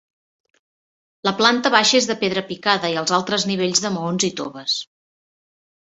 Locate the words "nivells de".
3.53-3.95